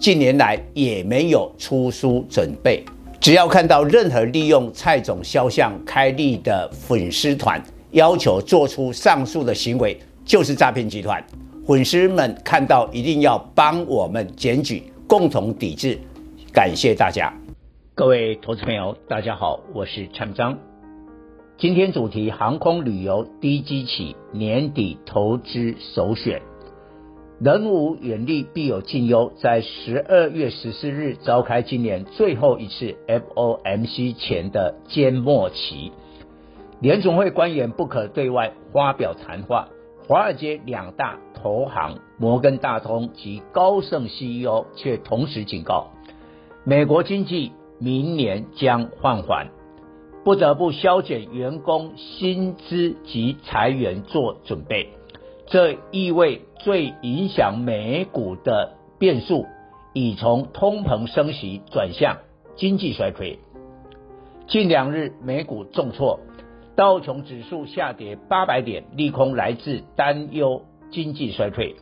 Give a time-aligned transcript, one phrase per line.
[0.00, 2.82] 近年来也没有出书准备。
[3.20, 11.22] 只要看到任何利用蔡总肖像开立的粉丝团，要求做出上述的行为，就是诈骗集团。
[11.66, 15.98] 粉丝们看到一定要帮我们检举，共同抵制。
[16.50, 17.30] 感谢大家。
[17.94, 20.58] 各位投资朋友，大家好，我是陈章。
[21.58, 26.40] 今天主题：航空旅游低基企年底投资首选。
[27.40, 29.32] 人无远虑，必有近忧。
[29.38, 35.90] 在十二月十四日召开今年最后一次 FOMC 前的缄默期，
[36.82, 39.70] 联总会官员不可对外发表谈话。
[40.06, 45.92] 华尔街两大投行摩根大通及高盛 CEO 却同时警告，
[46.64, 47.52] 美国经济。
[47.82, 49.48] 明年将放缓，
[50.22, 54.90] 不得不削减员工薪资及裁员做准备。
[55.50, 59.46] 这意味最影响美股的变数
[59.92, 62.18] 已从通膨升息转向
[62.54, 63.40] 经济衰退。
[64.46, 66.20] 近两日美股重挫，
[66.76, 71.74] 道琼指数下跌八百点，利空来自担忧经济衰退。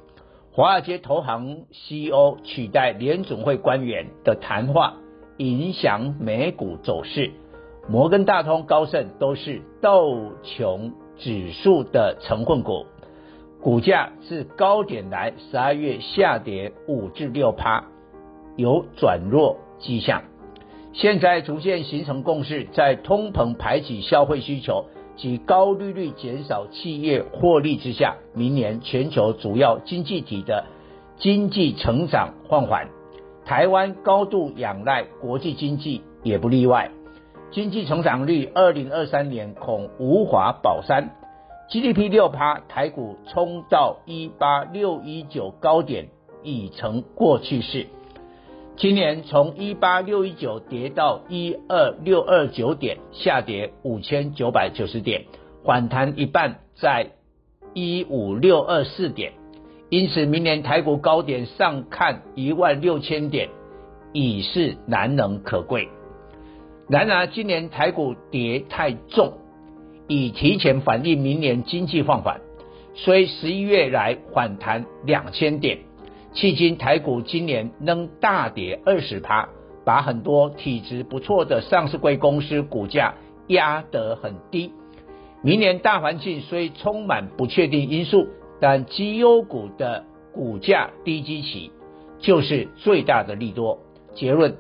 [0.51, 4.95] 华尔街投行 CEO 取代联总会官员的谈话。
[5.37, 7.31] 影响美股走势，
[7.87, 10.03] 摩根大通、高盛都是道
[10.43, 12.87] 琼指数的成分股，
[13.61, 17.85] 股价自高点来十二月下跌五至六趴，
[18.57, 20.23] 有转弱迹象。
[20.93, 30.67] 现在逐渐形成共识，在通膨排挤消费需求及高利率减少企业获利之下，明年全球主要经济体的
[31.17, 32.89] 经济成长放缓。
[33.45, 36.91] 台湾高度仰赖国际经济，也不例外。
[37.51, 41.11] 经济成长率，二零二三年恐无法保三。
[41.71, 46.09] GDP 六趴，台股冲到一八六一九高点
[46.43, 47.89] 已成过去式。
[48.77, 55.27] 今年从一八六一九跌到一二六二九点，下跌五千九百九十点，
[55.63, 57.11] 反弹一半在
[57.75, 59.35] 一五六二四点。
[59.91, 63.51] 因此，明年台股高点上看一万六千点，
[64.15, 65.91] 已是难能可贵。
[66.89, 69.35] 然而，今年台股跌太重，
[70.09, 72.41] 已提前反映明年经济放缓。
[72.95, 75.79] 虽十一月来反弹两千点，
[76.35, 79.51] 迄今台股今年仍大跌二十趴，
[79.85, 83.15] 把很多体质不错的上市贵公司股价
[83.47, 84.73] 压得很低。
[85.43, 88.27] 明年大环境虽充满不确定因素。
[88.61, 90.05] 但绩优股的
[90.35, 91.71] 股价低基期
[92.19, 93.79] 就是最大的利多。
[94.15, 94.57] 结论：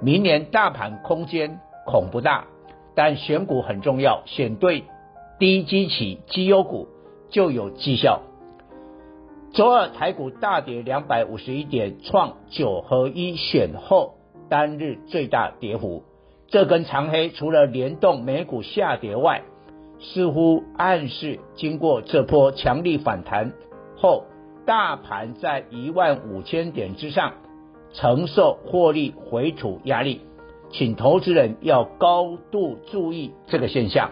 [0.00, 2.48] 明年大盘空间恐不大，
[2.94, 4.84] 但选股很重要，选对
[5.38, 6.88] 低基期绩优股
[7.30, 8.22] 就有绩效。
[9.52, 14.14] 周二台股大跌两百五十一点，创九合一选后
[14.48, 16.04] 单日最大跌幅。
[16.48, 19.42] 这根长黑除了联动美股下跌外，
[20.00, 23.52] 似乎暗示，经过这波强力反弹
[23.96, 24.24] 后，
[24.66, 27.32] 大盘在一万五千点之上
[27.92, 30.22] 承受获利回吐压力，
[30.72, 34.10] 请投资人要高度注意这个现象。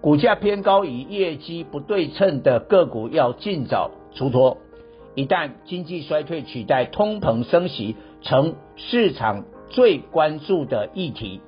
[0.00, 4.58] 股价偏高与业绩不对称的个股要尽早出脱。
[5.14, 11.40] 一旦经济衰退取代通膨升息成市场最关注的议题。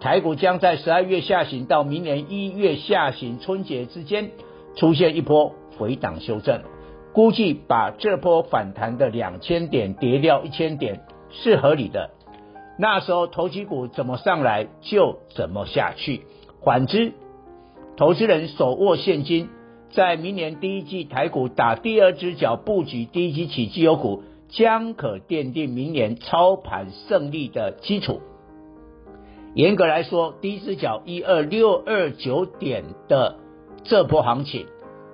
[0.00, 4.30] 台股将在十二月下旬到明年一月下旬春节之间
[4.76, 6.62] 出现一波回档修正，
[7.12, 12.10] 估计把这波反弹的两千点跌掉一千点是合理的。
[12.78, 16.22] 那时候投机股怎么上来就怎么下去。
[16.64, 17.12] 反之，
[17.96, 19.48] 投资人手握现金，
[19.90, 28.20] 在明年第一季台股打第二只脚布局低基期绩优股，将可奠定明年操盘胜利的基础。
[29.54, 33.36] 严格来说，第一只脚一二六二九点的
[33.84, 34.66] 这波行情，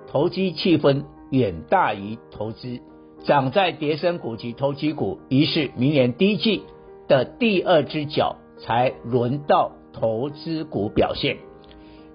[0.07, 2.79] 投机气氛远大于投资，
[3.25, 6.63] 涨在跌升股及投机股，于是明年第一季
[7.09, 11.37] 的第二只脚才轮到投资股表现。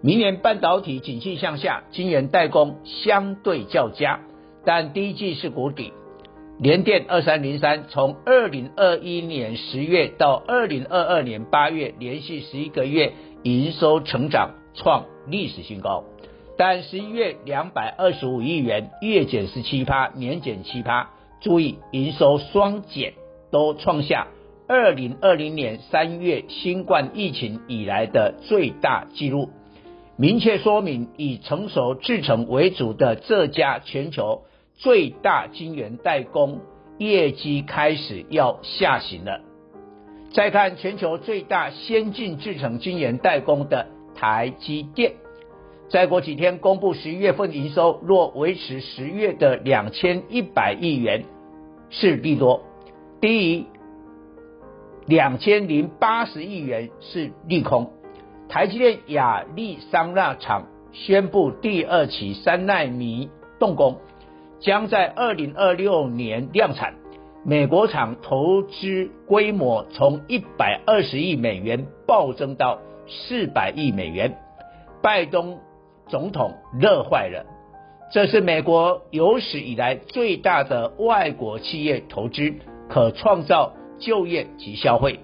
[0.01, 4.21] 明年半导体景气向下，晶圆代工相对较佳，
[4.65, 5.93] 但第一季是谷底，
[6.59, 13.13] 联电二三零三从二零二一年十月到二零二二年八月，连续十一个月
[13.43, 16.05] 营收成长创历史新高。
[16.57, 21.11] 但十一月两百二十五亿元，月减十七趴，年减七趴。
[21.41, 23.15] 注意，营收双减
[23.51, 24.29] 都创下
[24.67, 29.51] 二零二零年三月新冠疫情以来的最大纪录，
[30.17, 34.45] 明确说明以成熟制程为主的这家全球
[34.75, 36.61] 最大晶圆代工
[36.97, 39.43] 业绩开始要下行了。
[40.33, 45.13] 再看全球最大先进制程晶圆代工的台积电。
[45.91, 51.25] 再过几天公布十一月份营收，若维持十月的两千一百亿元
[51.91, 52.63] 是利多，
[53.21, 53.67] 低于
[55.07, 57.91] 两千零八十亿元是利空。
[58.49, 63.99] 台积电亚利桑那厂宣布第二期三奈米动工，
[64.61, 66.95] 将在二零二六年量产。
[67.45, 74.39] 美国厂投资规模从一百二十亿美元暴增到四百亿美元，
[75.03, 75.59] 拜登。
[76.07, 77.47] 总统乐坏了，
[78.13, 82.57] 这是美国有史以来最大的外国企业投资，
[82.91, 85.21] 可创造就业及消费，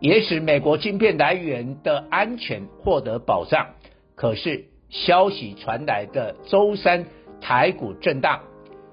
[0.00, 3.68] 也使美国晶片来源的安全获得保障。
[4.14, 7.06] 可是消息传来的周三
[7.40, 8.40] 台股震荡，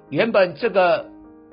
[0.09, 1.07] 原本这个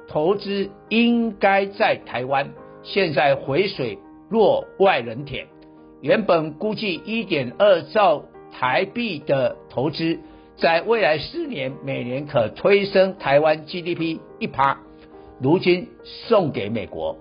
[0.08, 2.50] 投资应该在台湾，
[2.82, 3.98] 现在回水
[4.30, 5.46] 落外人田，
[6.00, 8.24] 原本估计一点二兆。
[8.54, 10.18] 台币的投资，
[10.56, 14.78] 在未来四年每年可推升台湾 GDP 一趴，
[15.40, 17.16] 如今送给美国。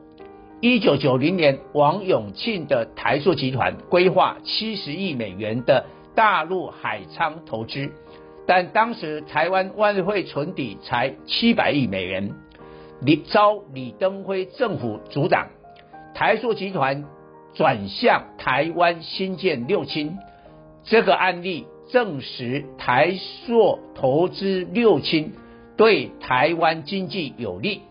[0.63, 7.89] 一九九零年，王永庆的台塑集团规划七十亿美元的大陆海昌投资，
[8.45, 12.35] 但当时台湾外汇存底才七百亿美元，
[13.01, 15.47] 李遭李登辉政府阻挡，
[16.13, 17.05] 台塑集团
[17.55, 20.19] 转向台湾新建六轻。
[20.83, 25.33] 这个案例证实台塑投资六轻
[25.75, 27.81] 对台湾经济有利，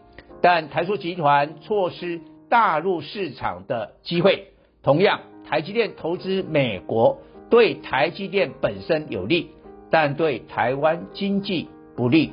[0.41, 2.21] 但台塑集团错失
[2.51, 4.49] 大陆市场的机会。
[4.83, 7.19] 同样，台积电投资美国
[7.49, 9.51] 对台积电本身有利，
[9.91, 12.33] 但对台湾经济不利。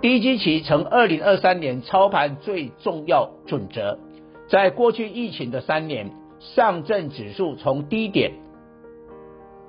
[0.00, 3.98] 低基期成二零二三年操盘最重要准则。
[4.48, 6.10] 在过去疫情的三年，
[6.40, 8.32] 上证指数从低点。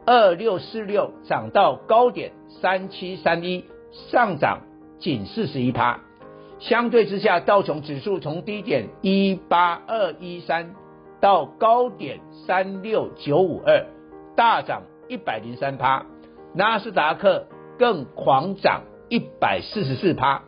[0.05, 2.31] 二六四六涨到高点
[2.61, 3.65] 三七三一，
[4.11, 4.61] 上涨
[4.99, 6.01] 仅四十一趴。
[6.59, 10.73] 相对之下，道琼指数从低点一八二一三
[11.21, 13.85] 到高点三六九五二，
[14.35, 16.05] 大涨一百零三趴。
[16.53, 20.43] 纳斯达克更狂涨一百四十四趴。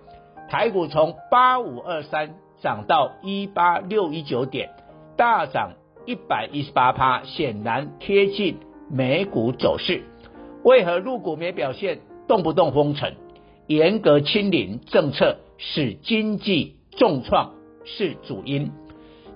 [0.50, 4.72] 台股从八五二三涨到一八六一九点，
[5.16, 5.74] 大涨
[6.06, 8.58] 一百一十八趴，显然贴近。
[8.92, 10.02] 美股走势，
[10.64, 12.00] 为何入股没表现？
[12.28, 13.14] 动不动封城，
[13.68, 17.54] 严格清零政策使经济重创
[17.84, 18.72] 是主因。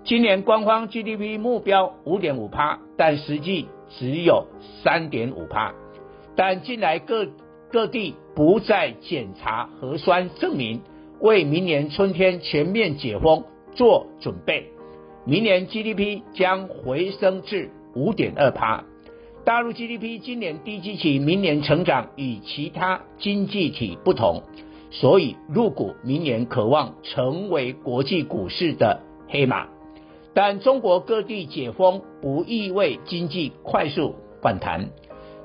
[0.06, 4.48] 今年官方 GDP 目标五点五趴，但实际只有
[4.82, 5.74] 三点五趴。
[6.38, 7.28] 但近来各
[7.70, 10.82] 各地不再检查核酸证明，
[11.20, 13.44] 为明年春天全面解封
[13.76, 14.70] 做准备。
[15.26, 18.86] 明年 GDP 将回升至五点二趴。
[19.44, 24.44] 大陆 GDP 今年低基期，明年成长与其他经济体不同，
[24.94, 29.68] 所以入股明年渴望成为国际股市的黑马。
[30.34, 34.90] 但中国各地解封不意味经济快速反弹，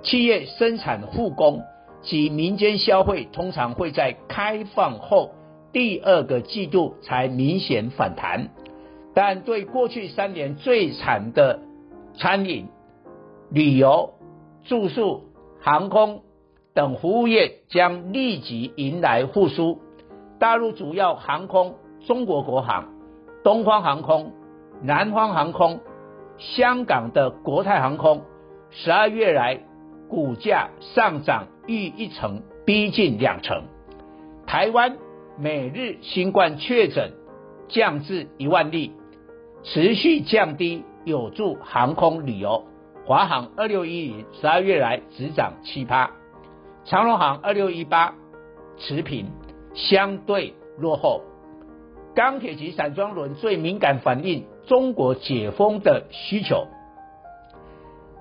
[0.02, 1.62] 企业生产复工
[2.02, 5.32] 及民间消费通常会在开放后
[5.72, 8.50] 第二个季度才明显反弹。
[9.14, 11.60] 但对过去三年最惨的
[12.16, 12.68] 餐饮。
[13.50, 14.12] 旅游、
[14.66, 15.22] 住宿、
[15.62, 16.20] 航空
[16.78, 19.80] 等服务业将立即迎来复苏。
[20.38, 21.74] 大陆主要航空
[22.06, 22.90] 中国国航、
[23.42, 24.32] 东方航空、
[24.80, 25.80] 南方航空、
[26.38, 28.22] 香港的国泰航空，
[28.70, 29.58] 十二月来
[30.08, 33.64] 股价上涨逾一成，逼近两成。
[34.46, 34.98] 台湾
[35.36, 37.12] 每日新冠确诊
[37.66, 38.92] 降至一万例，
[39.64, 42.62] 持续降低，有助航空旅游。
[43.04, 46.12] 华航二六一零十二月来只涨七趴，
[46.88, 48.14] 长荣航二六一八
[48.78, 49.26] 持平，
[49.74, 51.20] 相对落后。
[52.14, 56.66] 钢铁及散装轮最敏感反映中国解封的需求。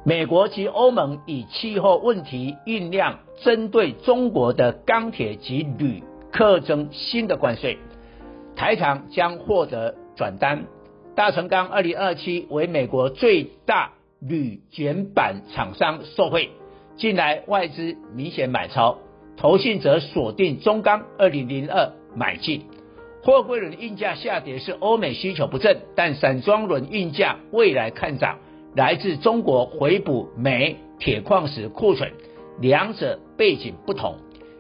[0.03, 7.77] 美国及欧盟以气候问题酝酿针对中国的钢铁及铝课征新的关税。
[8.57, 10.65] 台厂将获得转单。
[11.15, 16.51] 大成钢二零二七为美国最大铝卷板厂商受惠，
[16.97, 18.97] 近来外资明显买超，
[19.37, 22.63] 投信则锁定中钢二零零二买进。
[23.23, 28.39] 货柜轮运价下跌是欧美需求不振，但散装轮运价未来看涨，
[28.75, 32.13] 来自中国回补镁、铁矿石库存，
[32.59, 34.15] 两者背景不同。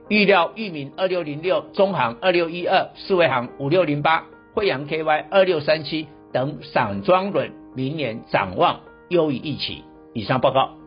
[0.07, 9.83] 预料裕民二六零六、中航二六一二、四维航五六零八、惠阳 KY 二六三七等散装轮明年展望优于预期。
[10.13, 10.86] 以上报告。